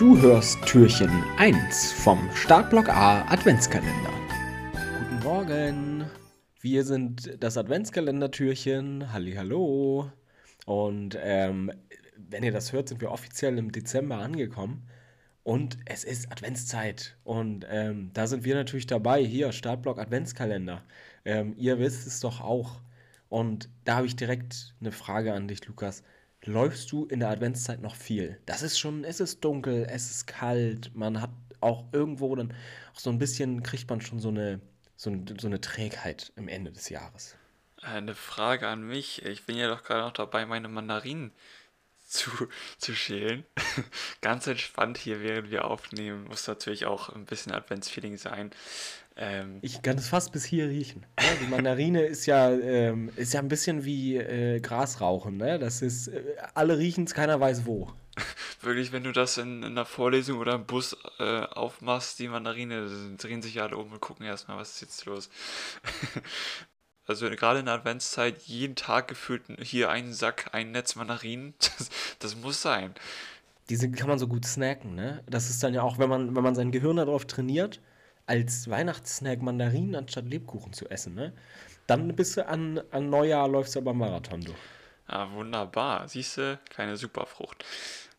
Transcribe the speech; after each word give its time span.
Du 0.00 0.18
hörst 0.18 0.58
Türchen 0.64 1.10
1 1.36 1.92
vom 1.92 2.26
Startblock 2.34 2.88
A 2.88 3.20
Adventskalender. 3.30 4.10
Guten 4.98 5.22
Morgen. 5.22 6.10
Wir 6.62 6.84
sind 6.84 7.36
das 7.38 7.58
Adventskalender-Türchen. 7.58 9.12
Hallihallo. 9.12 10.10
Und 10.64 11.18
ähm, 11.20 11.70
wenn 12.16 12.42
ihr 12.42 12.50
das 12.50 12.72
hört, 12.72 12.88
sind 12.88 13.02
wir 13.02 13.10
offiziell 13.10 13.58
im 13.58 13.72
Dezember 13.72 14.16
angekommen. 14.16 14.88
Und 15.42 15.76
es 15.84 16.04
ist 16.04 16.32
Adventszeit. 16.32 17.18
Und 17.22 17.66
ähm, 17.68 18.08
da 18.14 18.26
sind 18.26 18.44
wir 18.44 18.54
natürlich 18.54 18.86
dabei. 18.86 19.22
Hier, 19.22 19.52
Startblock 19.52 19.98
Adventskalender. 19.98 20.82
Ähm, 21.26 21.52
ihr 21.58 21.78
wisst 21.78 22.06
es 22.06 22.20
doch 22.20 22.40
auch. 22.40 22.80
Und 23.28 23.68
da 23.84 23.96
habe 23.96 24.06
ich 24.06 24.16
direkt 24.16 24.74
eine 24.80 24.92
Frage 24.92 25.34
an 25.34 25.46
dich, 25.46 25.66
Lukas. 25.66 26.02
Läufst 26.44 26.90
du 26.92 27.04
in 27.06 27.20
der 27.20 27.28
Adventszeit 27.28 27.82
noch 27.82 27.94
viel? 27.94 28.40
Das 28.46 28.62
ist 28.62 28.78
schon, 28.78 29.04
es 29.04 29.20
ist 29.20 29.44
dunkel, 29.44 29.86
es 29.90 30.10
ist 30.10 30.26
kalt, 30.26 30.94
man 30.94 31.20
hat 31.20 31.30
auch 31.60 31.84
irgendwo 31.92 32.34
dann 32.34 32.54
auch 32.94 32.98
so 32.98 33.10
ein 33.10 33.18
bisschen, 33.18 33.62
kriegt 33.62 33.88
man 33.90 34.00
schon 34.00 34.20
so 34.20 34.28
eine, 34.28 34.60
so, 34.96 35.14
so 35.38 35.46
eine 35.46 35.60
Trägheit 35.60 36.32
am 36.36 36.48
Ende 36.48 36.72
des 36.72 36.88
Jahres. 36.88 37.36
Eine 37.82 38.14
Frage 38.14 38.68
an 38.68 38.82
mich. 38.82 39.24
Ich 39.24 39.46
bin 39.46 39.56
ja 39.56 39.68
doch 39.68 39.82
gerade 39.82 40.02
noch 40.02 40.12
dabei, 40.12 40.46
meine 40.46 40.68
Mandarinen 40.68 41.32
zu, 42.10 42.30
zu 42.78 42.94
schälen. 42.94 43.44
Ganz 44.20 44.46
entspannt 44.46 44.98
hier, 44.98 45.22
während 45.22 45.50
wir 45.50 45.64
aufnehmen. 45.64 46.24
Muss 46.24 46.46
natürlich 46.46 46.86
auch 46.86 47.08
ein 47.10 47.24
bisschen 47.24 47.52
Adventsfeeling 47.52 48.16
sein. 48.16 48.50
Ähm, 49.16 49.58
ich 49.62 49.82
kann 49.82 49.96
es 49.98 50.08
fast 50.08 50.32
bis 50.32 50.44
hier 50.44 50.68
riechen. 50.68 51.06
Ja, 51.20 51.28
die 51.40 51.46
Mandarine 51.46 52.02
ist 52.02 52.26
ja, 52.26 52.50
ähm, 52.50 53.10
ist 53.16 53.34
ja 53.34 53.40
ein 53.40 53.48
bisschen 53.48 53.84
wie 53.84 54.16
äh, 54.16 54.60
Grasrauchen. 54.60 55.36
Ne? 55.36 55.58
Das 55.58 55.82
ist, 55.82 56.08
äh, 56.08 56.22
alle 56.54 56.78
riechen 56.78 57.04
es, 57.04 57.14
keiner 57.14 57.38
weiß 57.38 57.64
wo. 57.66 57.92
Wirklich, 58.60 58.92
wenn 58.92 59.04
du 59.04 59.12
das 59.12 59.38
in, 59.38 59.62
in 59.62 59.72
einer 59.72 59.86
Vorlesung 59.86 60.38
oder 60.38 60.54
im 60.54 60.66
Bus 60.66 60.96
äh, 61.18 61.40
aufmachst, 61.42 62.18
die 62.18 62.28
Mandarine, 62.28 63.16
drehen 63.16 63.42
sich 63.42 63.60
alle 63.62 63.76
um 63.76 63.92
und 63.92 64.00
gucken 64.00 64.26
erstmal, 64.26 64.58
was 64.58 64.74
ist 64.74 64.80
jetzt 64.82 65.04
los. 65.04 65.30
also 67.10 67.28
gerade 67.28 67.58
in 67.58 67.66
der 67.66 67.74
Adventszeit 67.74 68.40
jeden 68.42 68.76
Tag 68.76 69.08
gefühlt 69.08 69.42
hier 69.60 69.90
einen 69.90 70.12
Sack, 70.12 70.50
ein 70.52 70.70
Netz 70.70 70.94
Mandarinen. 70.94 71.54
Das, 71.78 71.90
das 72.20 72.36
muss 72.36 72.62
sein. 72.62 72.94
Diese 73.68 73.90
kann 73.90 74.08
man 74.08 74.18
so 74.18 74.28
gut 74.28 74.44
snacken, 74.46 74.94
ne? 74.94 75.22
Das 75.26 75.50
ist 75.50 75.62
dann 75.62 75.74
ja 75.74 75.82
auch, 75.82 75.98
wenn 75.98 76.08
man, 76.08 76.36
wenn 76.36 76.42
man 76.42 76.54
sein 76.54 76.70
Gehirn 76.70 76.96
darauf 76.96 77.26
trainiert, 77.26 77.80
als 78.26 78.70
Weihnachtssnack 78.70 79.42
Mandarinen 79.42 79.96
anstatt 79.96 80.26
Lebkuchen 80.26 80.72
zu 80.72 80.88
essen, 80.88 81.14
ne? 81.14 81.32
Dann 81.88 82.14
bist 82.14 82.36
du 82.36 82.46
an, 82.46 82.80
an 82.92 83.10
Neujahr 83.10 83.48
läufst 83.48 83.74
du 83.74 83.80
aber 83.80 83.92
Marathon 83.92 84.40
durch. 84.40 84.58
Ja, 85.10 85.32
wunderbar. 85.32 86.06
Siehst 86.06 86.36
du, 86.38 86.60
keine 86.68 86.96
Superfrucht. 86.96 87.64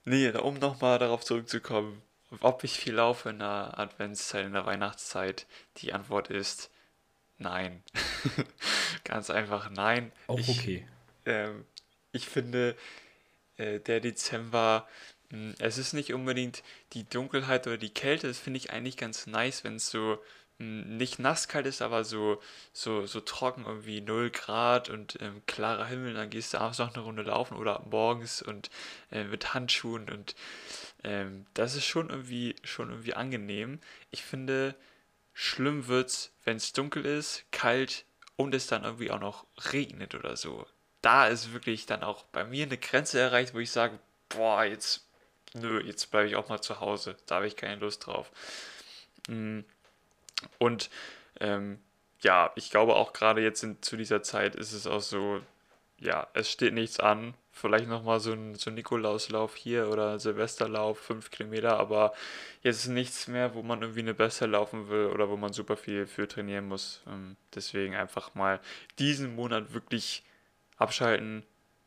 Nee, 0.04 0.32
um 0.32 0.56
nochmal 0.56 1.00
darauf 1.00 1.24
zurückzukommen, 1.24 2.02
ob 2.42 2.66
ich 2.66 2.74
viel 2.74 2.96
laufe 2.96 3.30
in 3.30 3.40
der 3.40 3.80
Adventszeit, 3.80 4.46
in 4.46 4.54
der 4.54 4.66
Weihnachtszeit, 4.66 5.48
die 5.78 5.94
Antwort 5.94 6.30
ist 6.30 6.70
nein. 7.38 7.84
Ganz 9.04 9.30
einfach 9.30 9.70
nein. 9.70 10.12
Auch 10.28 10.40
ich, 10.40 10.50
okay. 10.50 10.88
Ähm, 11.26 11.66
ich 12.12 12.28
finde, 12.28 12.76
äh, 13.58 13.80
der 13.80 14.00
Dezember 14.00 14.88
hm, 15.32 15.56
es 15.60 15.78
ist 15.78 15.94
nicht 15.94 16.14
unbedingt 16.14 16.64
die 16.94 17.08
Dunkelheit 17.08 17.66
oder 17.68 17.78
die 17.78 17.94
Kälte, 17.94 18.28
das 18.28 18.40
finde 18.40 18.58
ich 18.58 18.72
eigentlich 18.72 18.98
ganz 18.98 19.28
nice, 19.28 19.64
wenn 19.64 19.76
es 19.76 19.90
so 19.90 20.20
hm, 20.60 20.98
nicht 20.98 21.20
nasskalt 21.20 21.66
ist, 21.66 21.82
aber 21.82 22.04
so, 22.04 22.42
so, 22.74 23.06
so 23.06 23.22
trocken, 23.22 23.66
irgendwie 23.66 24.02
0 24.02 24.30
Grad 24.30 24.90
und 24.90 25.18
ähm, 25.22 25.42
klarer 25.48 25.86
Himmel, 25.86 26.14
dann 26.14 26.30
gehst 26.30 26.54
du 26.54 26.60
abends 26.60 26.80
noch 26.80 26.94
eine 26.94 27.04
Runde 27.04 27.24
laufen 27.24 27.56
oder 27.58 27.82
morgens 27.90 28.42
und 28.42 28.70
äh, 29.12 29.24
mit 29.24 29.54
Handschuhen 29.54 30.10
und 30.10 30.36
ähm, 31.04 31.46
das 31.54 31.76
ist 31.76 31.86
schon 31.86 32.10
irgendwie, 32.10 32.56
schon 32.64 32.90
irgendwie 32.90 33.14
angenehm. 33.14 33.80
Ich 34.12 34.24
finde, 34.24 34.76
schlimm 35.34 35.88
wird's, 35.88 36.34
wenn 36.44 36.58
es 36.58 36.74
dunkel 36.74 37.06
ist, 37.06 37.46
kalt 37.52 38.06
und 38.42 38.54
es 38.56 38.68
dann 38.68 38.84
irgendwie 38.84 39.12
auch 39.12 39.20
noch 39.20 39.46
regnet 39.72 40.16
oder 40.16 40.36
so. 40.36 40.66
Da 41.02 41.28
ist 41.28 41.54
wirklich 41.54 41.86
dann 41.86 42.04
auch 42.04 42.24
bei 42.26 42.44
mir 42.44 42.66
eine 42.66 42.78
Grenze 42.78 43.20
erreicht, 43.20 43.54
wo 43.54 43.60
ich 43.60 43.72
sage, 43.72 44.00
boah, 44.30 44.64
jetzt 44.64 45.08
nö, 45.54 45.82
jetzt 45.82 46.12
bleibe 46.12 46.28
ich 46.28 46.36
auch 46.36 46.50
mal 46.50 46.62
zu 46.62 46.80
Hause. 46.80 47.18
Da 47.26 47.36
habe 47.36 47.48
ich 47.48 47.56
keine 47.56 47.76
Lust 47.76 48.06
drauf. 48.06 48.32
Mm. 49.28 49.62
Und 50.58 50.90
ähm, 51.40 51.80
ja, 52.22 52.52
ich 52.56 52.72
glaube 52.72 52.96
auch 52.96 53.14
gerade 53.14 53.42
jetzt 53.42 53.64
in, 53.64 53.82
zu 53.82 53.98
dieser 53.98 54.24
Zeit 54.24 54.56
ist 54.56 54.74
es 54.74 54.88
auch 54.88 55.02
so, 55.02 55.42
ja, 56.02 56.28
es 56.34 56.52
steht 56.52 56.74
nichts 56.74 57.00
an. 57.00 57.36
Vielleicht 57.52 57.88
nochmal 57.88 58.20
so 58.20 58.32
ein, 58.34 58.56
so 58.56 58.72
ein 58.72 58.76
Nikolauslauf 58.76 59.56
hier 59.56 59.90
oder 59.90 60.18
Silvesterlauf, 60.20 60.98
5 61.00 61.30
Kilometer, 61.30 61.80
aber 61.80 62.14
jetzt 62.64 62.78
ist 62.86 62.88
nichts 62.88 63.28
mehr, 63.28 63.54
wo 63.54 63.62
man 63.62 63.82
irgendwie 63.82 64.00
eine 64.00 64.14
besser 64.14 64.48
laufen 64.48 64.90
will 64.90 65.08
oder 65.08 65.30
wo 65.30 65.38
man 65.38 65.54
super 65.54 65.78
viel 65.78 66.08
für 66.08 66.28
trainieren 66.28 66.68
muss. 66.68 67.04
Ähm, 67.08 67.38
deswegen 67.54 67.96
einfach 67.96 68.34
mal 68.36 68.60
diesen 69.00 69.36
Monat 69.36 69.74
wirklich 69.74 70.24
abschalten, 70.78 71.44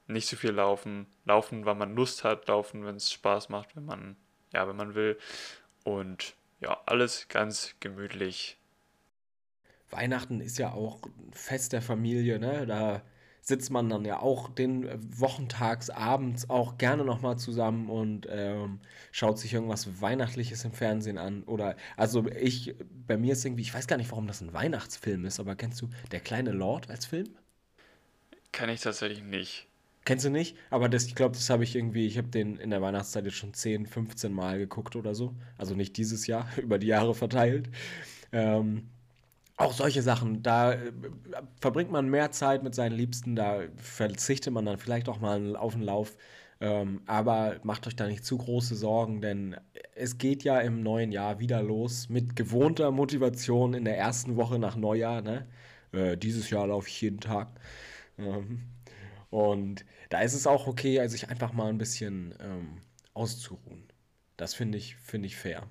nicht 0.07 0.29
so 0.29 0.37
viel 0.37 0.53
laufen. 0.53 1.07
Laufen, 1.25 1.65
weil 1.65 1.75
man 1.75 1.97
Lust 1.97 2.23
hat, 2.25 2.47
laufen, 2.47 2.85
wenn 2.87 2.97
es 2.97 3.11
Spaß 3.11 3.49
macht, 3.49 3.75
wenn 3.75 3.87
man, 3.87 4.17
ja, 4.53 4.69
wenn 4.69 4.77
man 4.77 4.95
will. 4.95 5.19
Und 5.83 6.35
ja, 6.61 6.79
alles 6.87 7.27
ganz 7.29 7.75
gemütlich. 7.81 8.59
Weihnachten 9.91 10.41
ist 10.41 10.59
ja 10.59 10.73
auch 10.73 11.01
Fest 11.33 11.73
der 11.73 11.83
Familie, 11.83 12.39
ne? 12.39 12.67
Da 12.67 13.03
sitzt 13.45 13.71
man 13.71 13.89
dann 13.91 14.05
ja 14.07 14.21
auch 14.21 14.49
den 14.49 14.89
Wochentags 15.21 15.91
abends 15.91 16.51
auch 16.51 16.79
gerne 16.79 17.05
nochmal 17.05 17.39
zusammen 17.39 17.91
und 17.91 18.27
ähm, 18.31 18.81
schaut 19.13 19.39
sich 19.39 19.53
irgendwas 19.55 20.01
Weihnachtliches 20.01 20.65
im 20.65 20.73
Fernsehen 20.73 21.19
an. 21.19 21.45
Oder, 21.45 21.77
also 21.97 22.27
ich, 22.29 22.75
bei 23.07 23.17
mir 23.19 23.35
ist 23.35 23.45
irgendwie, 23.45 23.63
ich 23.63 23.75
weiß 23.75 23.87
gar 23.87 23.99
nicht, 23.99 24.11
warum 24.11 24.27
das 24.27 24.41
ein 24.41 24.53
Weihnachtsfilm 24.55 25.25
ist, 25.27 25.41
aber 25.41 25.57
kennst 25.57 25.81
du 25.83 25.91
Der 26.11 26.21
kleine 26.21 26.53
Lord 26.53 26.91
als 26.91 27.07
Film? 27.07 27.29
Kann 28.53 28.71
ich 28.71 28.81
tatsächlich 28.81 29.23
nicht. 29.23 29.67
Kennst 30.05 30.25
du 30.27 30.31
nicht? 30.31 30.57
Aber 30.71 30.89
das, 30.91 31.07
ich 31.07 31.15
glaube, 31.15 31.35
das 31.35 31.49
habe 31.49 31.65
ich 31.65 31.75
irgendwie, 31.77 32.07
ich 32.07 32.19
habe 32.19 32.29
den 32.29 32.57
in 32.59 32.71
der 32.71 32.83
Weihnachtszeit 32.83 33.25
jetzt 33.25 33.37
schon 33.37 33.55
10, 33.55 33.87
15 33.87 34.33
Mal 34.33 34.59
geguckt 34.59 34.97
oder 34.97 35.15
so. 35.15 35.35
Also 35.57 35.75
nicht 35.75 35.97
dieses 35.97 36.27
Jahr, 36.27 36.49
über 36.59 36.79
die 36.79 36.89
Jahre 36.89 37.15
verteilt. 37.15 37.71
Ähm, 38.33 38.91
auch 39.57 39.73
solche 39.73 40.03
Sachen, 40.03 40.43
da 40.43 40.73
äh, 40.73 40.93
verbringt 41.61 41.91
man 41.91 42.09
mehr 42.09 42.31
Zeit 42.33 42.63
mit 42.63 42.75
seinen 42.75 42.97
Liebsten, 42.97 43.37
da 43.37 43.61
verzichtet 43.77 44.53
man 44.53 44.67
dann 44.67 44.79
vielleicht 44.79 45.09
auch 45.09 45.21
mal 45.21 45.57
auf 45.57 45.75
den 45.75 45.83
Lauf. 45.83 46.17
Ähm, 46.61 47.03
aber 47.07 47.57
macht 47.63 47.87
euch 47.87 47.97
da 47.97 48.07
nicht 48.07 48.25
zu 48.25 48.39
große 48.39 48.75
Sorgen, 48.77 49.21
denn 49.21 49.57
es 49.95 50.19
geht 50.19 50.45
ja 50.45 50.61
im 50.61 50.83
neuen 50.83 51.13
Jahr 51.13 51.41
wieder 51.41 51.63
los 51.63 52.09
mit 52.09 52.37
gewohnter 52.37 52.91
Motivation 52.91 53.75
in 53.75 53.85
der 53.85 53.99
ersten 53.99 54.37
Woche 54.37 54.59
nach 54.59 54.77
Neujahr. 54.77 55.21
Ne? 55.23 55.47
Äh, 55.93 56.17
dieses 56.17 56.51
Jahr 56.51 56.67
laufe 56.69 56.89
ich 56.89 57.01
jeden 57.01 57.21
Tag. 57.21 57.49
Ähm, 58.19 58.63
und 59.31 59.85
da 60.11 60.21
ist 60.21 60.35
es 60.35 60.47
auch 60.47 60.67
okay, 60.67 61.01
also 61.01 61.13
sich 61.13 61.29
einfach 61.29 61.53
mal 61.53 61.69
ein 61.69 61.79
bisschen 61.79 62.35
ähm, 62.41 62.79
auszuruhen. 63.15 63.85
Das 64.37 64.55
finde 64.55 64.79
ich, 64.79 64.97
find 64.97 65.27
ich 65.27 65.37
fair. 65.37 65.69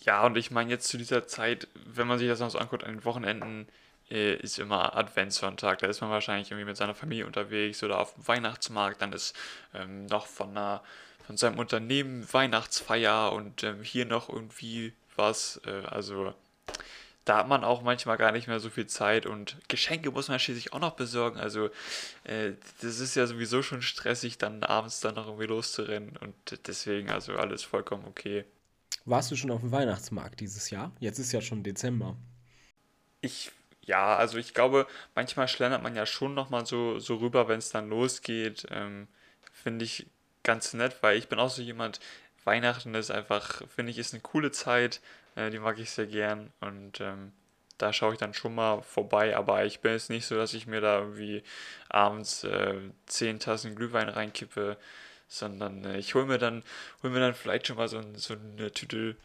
Ja, 0.00 0.24
und 0.24 0.36
ich 0.36 0.50
meine 0.50 0.70
jetzt 0.70 0.88
zu 0.88 0.96
dieser 0.96 1.26
Zeit, 1.26 1.68
wenn 1.74 2.06
man 2.06 2.18
sich 2.18 2.28
das 2.28 2.40
noch 2.40 2.50
so 2.50 2.58
anguckt, 2.58 2.84
an 2.84 2.92
den 2.94 3.04
Wochenenden 3.04 3.68
äh, 4.10 4.34
ist 4.34 4.58
immer 4.58 4.96
Adventssonntag. 4.96 5.78
Da 5.80 5.86
ist 5.86 6.00
man 6.00 6.10
wahrscheinlich 6.10 6.50
irgendwie 6.50 6.66
mit 6.66 6.76
seiner 6.76 6.94
Familie 6.94 7.26
unterwegs 7.26 7.82
oder 7.82 8.00
auf 8.00 8.14
dem 8.14 8.26
Weihnachtsmarkt. 8.26 9.02
Dann 9.02 9.12
ist 9.12 9.36
ähm, 9.74 10.06
noch 10.06 10.26
von, 10.26 10.50
einer, 10.50 10.82
von 11.26 11.36
seinem 11.36 11.58
Unternehmen 11.58 12.26
Weihnachtsfeier 12.32 13.32
und 13.32 13.62
ähm, 13.62 13.82
hier 13.82 14.06
noch 14.06 14.28
irgendwie 14.28 14.94
was. 15.16 15.60
Äh, 15.66 15.86
also 15.86 16.34
da 17.26 17.36
hat 17.36 17.48
man 17.48 17.62
auch 17.62 17.82
manchmal 17.82 18.16
gar 18.16 18.32
nicht 18.32 18.48
mehr 18.48 18.58
so 18.58 18.70
viel 18.70 18.86
Zeit 18.86 19.26
und 19.26 19.56
Geschenke 19.68 20.10
muss 20.10 20.28
man 20.28 20.38
schließlich 20.38 20.72
auch 20.72 20.80
noch 20.80 20.96
besorgen. 20.96 21.38
Also 21.38 21.66
äh, 22.24 22.52
das 22.80 22.98
ist 23.00 23.14
ja 23.14 23.26
sowieso 23.26 23.62
schon 23.62 23.82
stressig, 23.82 24.38
dann 24.38 24.64
abends 24.64 25.00
dann 25.00 25.14
noch 25.14 25.26
irgendwie 25.26 25.46
loszurennen 25.46 26.16
und 26.16 26.34
deswegen 26.66 27.10
also 27.10 27.36
alles 27.36 27.62
vollkommen 27.62 28.04
okay. 28.08 28.44
Warst 29.04 29.30
du 29.30 29.36
schon 29.36 29.50
auf 29.50 29.60
dem 29.60 29.72
Weihnachtsmarkt 29.72 30.40
dieses 30.40 30.70
Jahr? 30.70 30.92
Jetzt 31.00 31.18
ist 31.18 31.32
ja 31.32 31.40
schon 31.40 31.62
Dezember. 31.62 32.16
Ich, 33.20 33.52
ja, 33.82 34.16
also 34.16 34.38
ich 34.38 34.54
glaube, 34.54 34.86
manchmal 35.14 35.48
schlendert 35.48 35.82
man 35.82 35.96
ja 35.96 36.06
schon 36.06 36.34
nochmal 36.34 36.66
so, 36.66 36.98
so 36.98 37.16
rüber, 37.16 37.48
wenn 37.48 37.58
es 37.58 37.70
dann 37.70 37.88
losgeht. 37.88 38.66
Ähm, 38.70 39.08
Finde 39.52 39.84
ich 39.84 40.06
ganz 40.42 40.72
nett, 40.74 40.96
weil 41.02 41.18
ich 41.18 41.28
bin 41.28 41.38
auch 41.38 41.50
so 41.50 41.62
jemand, 41.62 42.00
Weihnachten 42.44 42.94
ist 42.94 43.10
einfach, 43.10 43.62
finde 43.68 43.90
ich, 43.90 43.98
ist 43.98 44.14
eine 44.14 44.22
coole 44.22 44.50
Zeit. 44.52 45.00
Äh, 45.34 45.50
die 45.50 45.58
mag 45.58 45.78
ich 45.78 45.90
sehr 45.90 46.06
gern 46.06 46.52
und 46.60 47.00
ähm, 47.00 47.32
da 47.78 47.92
schaue 47.92 48.12
ich 48.12 48.18
dann 48.18 48.34
schon 48.34 48.54
mal 48.54 48.82
vorbei, 48.82 49.36
aber 49.36 49.64
ich 49.64 49.80
bin 49.80 49.92
jetzt 49.92 50.10
nicht 50.10 50.26
so, 50.26 50.36
dass 50.36 50.54
ich 50.54 50.66
mir 50.66 50.80
da 50.80 50.98
irgendwie 51.00 51.42
abends 51.88 52.44
äh, 52.44 52.74
10 53.06 53.38
Tassen 53.40 53.74
Glühwein 53.74 54.08
reinkippe, 54.08 54.76
sondern 55.30 55.84
äh, 55.84 55.96
ich 55.96 56.14
hole 56.14 56.26
mir 56.26 56.38
dann 56.38 56.62
hol 57.02 57.10
mir 57.10 57.20
dann 57.20 57.34
vielleicht 57.34 57.68
schon 57.68 57.76
mal 57.76 57.88
so, 57.88 57.98
ein, 57.98 58.16
so 58.16 58.34
eine 58.34 58.72
Tüte. 58.72 59.16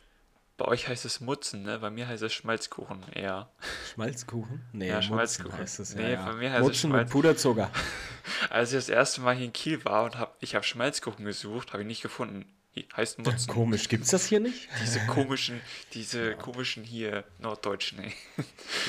Bei 0.57 0.65
euch 0.65 0.87
heißt 0.87 1.03
es 1.03 1.19
Mutzen, 1.19 1.63
ne? 1.63 1.79
Bei 1.79 1.89
mir 1.89 2.07
heißt 2.07 2.23
es 2.23 2.31
Schmalzkuchen 2.31 3.03
eher. 3.11 3.49
Schmalzkuchen? 3.93 4.61
Nee, 4.71 4.87
ja, 4.87 5.01
Schmalzkuchen 5.01 5.57
heißt 5.57 5.79
es. 5.81 5.95
Nee, 5.95 6.13
ja, 6.13 6.25
bei 6.25 6.33
mir 6.33 6.51
heißt 6.51 6.61
Mutzen 6.61 6.71
es 6.71 6.81
Schmalz 6.81 7.03
mit 7.05 7.11
Puderzucker. 7.11 7.69
Als 8.49 8.71
ich 8.71 8.77
das 8.77 8.87
erste 8.87 9.19
Mal 9.19 9.35
hier 9.35 9.45
in 9.47 9.53
Kiel 9.53 9.83
war 9.83 10.05
und 10.05 10.17
hab, 10.17 10.37
ich 10.39 10.55
habe 10.55 10.63
Schmalzkuchen 10.63 11.25
gesucht, 11.25 11.73
habe 11.73 11.81
ich 11.81 11.87
nicht 11.87 12.01
gefunden 12.01 12.45
heißt 12.95 13.19
Mutzen. 13.19 13.47
Komisch, 13.47 13.87
gibt's 13.87 14.09
das 14.09 14.25
hier 14.25 14.41
nicht? 14.41 14.67
Diese 14.81 14.99
komischen, 15.07 15.61
diese 15.93 16.31
ja. 16.31 16.33
komischen 16.33 16.83
hier 16.83 17.23
Norddeutschen, 17.39 17.99
ey. 17.99 18.11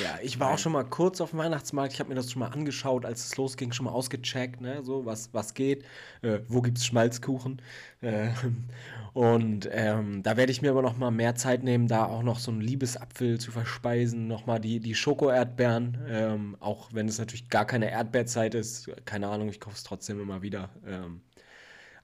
Ja, 0.02 0.18
ich 0.22 0.40
war 0.40 0.52
auch 0.52 0.58
schon 0.58 0.72
mal 0.72 0.84
kurz 0.84 1.20
auf 1.20 1.30
dem 1.30 1.38
Weihnachtsmarkt, 1.38 1.92
ich 1.92 2.00
habe 2.00 2.08
mir 2.08 2.16
das 2.16 2.32
schon 2.32 2.40
mal 2.40 2.48
angeschaut, 2.48 3.04
als 3.04 3.24
es 3.24 3.36
losging, 3.36 3.72
schon 3.72 3.84
mal 3.84 3.92
ausgecheckt, 3.92 4.60
ne, 4.60 4.82
so, 4.82 5.06
was, 5.06 5.32
was 5.32 5.54
geht, 5.54 5.84
äh, 6.22 6.40
wo 6.48 6.62
gibt's 6.62 6.84
Schmalzkuchen. 6.84 7.62
Äh, 8.00 8.30
und 9.14 9.68
ähm, 9.70 10.22
da 10.24 10.36
werde 10.36 10.50
ich 10.50 10.62
mir 10.62 10.70
aber 10.70 10.82
noch 10.82 10.96
mal 10.96 11.12
mehr 11.12 11.36
Zeit 11.36 11.62
nehmen, 11.62 11.86
da 11.86 12.06
auch 12.06 12.24
noch 12.24 12.40
so 12.40 12.50
einen 12.50 12.60
Liebesapfel 12.60 13.38
zu 13.38 13.52
verspeisen, 13.52 14.26
noch 14.26 14.46
mal 14.46 14.58
die, 14.58 14.80
die 14.80 14.96
Schoko-Erdbeeren, 14.96 15.98
ähm, 16.08 16.56
auch 16.58 16.88
wenn 16.92 17.06
es 17.06 17.18
natürlich 17.18 17.48
gar 17.50 17.66
keine 17.66 17.90
Erdbeerzeit 17.90 18.54
ist, 18.56 18.90
keine 19.04 19.28
Ahnung, 19.28 19.48
ich 19.48 19.60
kaufe 19.60 19.76
es 19.76 19.84
trotzdem 19.84 20.20
immer 20.20 20.42
wieder. 20.42 20.70
Ähm, 20.84 21.20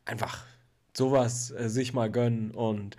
einfach 0.04 0.44
sowas 0.96 1.50
äh, 1.50 1.68
sich 1.68 1.92
mal 1.92 2.10
gönnen. 2.10 2.50
Und 2.52 2.96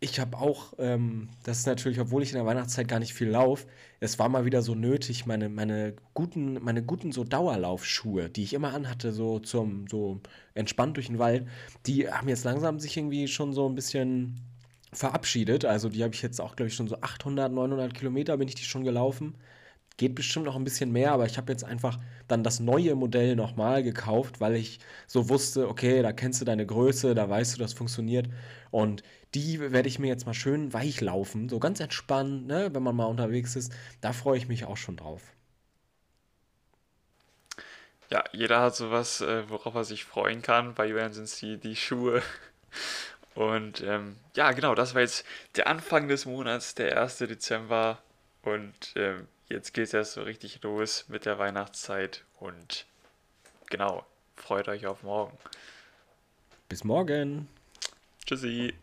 ich 0.00 0.20
habe 0.20 0.36
auch, 0.38 0.74
ähm, 0.78 1.28
das 1.44 1.58
ist 1.58 1.66
natürlich, 1.66 2.00
obwohl 2.00 2.22
ich 2.22 2.30
in 2.30 2.36
der 2.36 2.46
Weihnachtszeit 2.46 2.88
gar 2.88 2.98
nicht 2.98 3.14
viel 3.14 3.28
laufe, 3.28 3.66
es 4.00 4.18
war 4.18 4.28
mal 4.28 4.44
wieder 4.44 4.60
so 4.60 4.74
nötig, 4.74 5.24
meine, 5.24 5.48
meine 5.48 5.94
guten, 6.12 6.62
meine 6.62 6.82
guten 6.82 7.10
so 7.12 7.24
Dauerlaufschuhe, 7.24 8.28
die 8.28 8.42
ich 8.42 8.52
immer 8.52 8.74
anhatte, 8.74 9.12
so 9.12 9.38
zum, 9.38 9.86
so 9.88 10.20
entspannt 10.54 10.96
durch 10.96 11.06
den 11.06 11.18
Wald, 11.18 11.46
die 11.86 12.10
haben 12.10 12.28
jetzt 12.28 12.44
langsam 12.44 12.80
sich 12.80 12.96
irgendwie 12.96 13.28
schon 13.28 13.54
so 13.54 13.66
ein 13.68 13.74
bisschen 13.74 14.40
verabschiedet. 14.92 15.64
Also 15.64 15.88
die 15.88 16.02
habe 16.02 16.14
ich 16.14 16.22
jetzt 16.22 16.40
auch, 16.40 16.56
glaube 16.56 16.68
ich, 16.68 16.74
schon 16.74 16.88
so 16.88 17.00
800, 17.00 17.52
900 17.52 17.94
Kilometer 17.94 18.36
bin 18.36 18.48
ich 18.48 18.54
die 18.54 18.64
schon 18.64 18.84
gelaufen. 18.84 19.34
Geht 19.96 20.14
bestimmt 20.14 20.46
noch 20.46 20.56
ein 20.56 20.64
bisschen 20.64 20.90
mehr, 20.90 21.12
aber 21.12 21.26
ich 21.26 21.36
habe 21.36 21.52
jetzt 21.52 21.64
einfach 21.64 21.98
dann 22.26 22.42
das 22.42 22.58
neue 22.58 22.94
Modell 22.96 23.36
nochmal 23.36 23.82
gekauft, 23.82 24.40
weil 24.40 24.56
ich 24.56 24.80
so 25.06 25.28
wusste, 25.28 25.68
okay, 25.68 26.02
da 26.02 26.12
kennst 26.12 26.40
du 26.40 26.44
deine 26.44 26.66
Größe, 26.66 27.14
da 27.14 27.28
weißt 27.28 27.54
du, 27.54 27.58
das 27.60 27.74
funktioniert. 27.74 28.28
Und 28.70 29.04
die 29.34 29.60
werde 29.60 29.88
ich 29.88 29.98
mir 30.00 30.08
jetzt 30.08 30.26
mal 30.26 30.34
schön 30.34 30.72
weich 30.72 31.00
laufen, 31.00 31.48
so 31.48 31.60
ganz 31.60 31.78
entspannt, 31.80 32.46
ne, 32.46 32.70
wenn 32.72 32.82
man 32.82 32.96
mal 32.96 33.04
unterwegs 33.04 33.54
ist. 33.54 33.72
Da 34.00 34.12
freue 34.12 34.38
ich 34.38 34.48
mich 34.48 34.64
auch 34.64 34.76
schon 34.76 34.96
drauf. 34.96 35.22
Ja, 38.10 38.22
jeder 38.32 38.60
hat 38.60 38.76
sowas, 38.76 39.20
äh, 39.20 39.48
worauf 39.48 39.74
er 39.74 39.84
sich 39.84 40.04
freuen 40.04 40.42
kann. 40.42 40.74
Bei 40.74 40.86
Julian 40.86 41.12
sind 41.12 41.24
es 41.24 41.38
die, 41.38 41.58
die 41.58 41.76
Schuhe. 41.76 42.22
Und 43.34 43.80
ähm, 43.82 44.16
ja, 44.36 44.52
genau, 44.52 44.74
das 44.74 44.94
war 44.94 45.00
jetzt 45.00 45.24
der 45.56 45.66
Anfang 45.66 46.06
des 46.06 46.26
Monats, 46.26 46.74
der 46.74 47.00
1. 47.00 47.18
Dezember. 47.18 47.98
Und 48.42 48.92
ähm, 48.94 49.26
jetzt 49.48 49.74
geht 49.74 49.84
es 49.84 49.94
erst 49.94 50.12
so 50.12 50.22
richtig 50.22 50.62
los 50.62 51.06
mit 51.08 51.26
der 51.26 51.38
Weihnachtszeit 51.38 52.24
und 52.40 52.86
genau, 53.70 54.04
freut 54.36 54.68
euch 54.68 54.86
auf 54.86 55.02
morgen. 55.02 55.36
Bis 56.68 56.84
morgen. 56.84 57.48
Tschüssi. 58.26 58.74